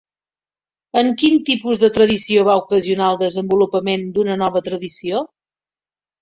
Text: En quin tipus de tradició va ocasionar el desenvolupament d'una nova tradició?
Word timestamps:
En 1.01 1.11
quin 1.23 1.35
tipus 1.49 1.83
de 1.83 1.89
tradició 1.97 2.45
va 2.47 2.55
ocasionar 2.61 3.11
el 3.13 3.19
desenvolupament 3.25 4.09
d'una 4.17 4.39
nova 4.45 4.65
tradició? 4.71 5.23